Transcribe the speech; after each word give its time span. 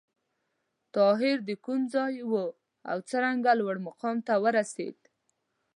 طاهر 0.95 1.37
د 1.49 1.51
کوم 1.65 1.81
ځای 1.93 2.15
و 2.31 2.33
او 2.91 2.97
څرنګه 3.09 3.51
لوړ 3.59 3.75
مقام 3.87 4.17
ته 4.27 4.33
ورسېد؟ 4.43 4.97